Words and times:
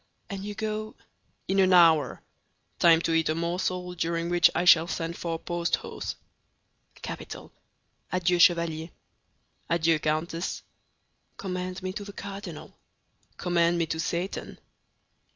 And 0.31 0.43
you 0.43 0.55
go—" 0.55 0.95
"In 1.47 1.59
an 1.59 1.73
hour—time 1.73 3.01
to 3.01 3.13
eat 3.13 3.29
a 3.29 3.35
morsel, 3.35 3.93
during 3.93 4.29
which 4.29 4.49
I 4.55 4.65
shall 4.65 4.87
send 4.87 5.15
for 5.15 5.35
a 5.35 5.37
post 5.37 5.75
horse." 5.75 6.15
"Capital! 7.03 7.51
Adieu, 8.11 8.39
Chevalier." 8.39 8.89
"Adieu, 9.69 9.99
Countess." 9.99 10.63
"Commend 11.37 11.83
me 11.83 11.93
to 11.93 12.03
the 12.03 12.13
cardinal." 12.13 12.73
"Commend 13.37 13.77
me 13.77 13.85
to 13.85 13.99
Satan." 13.99 14.57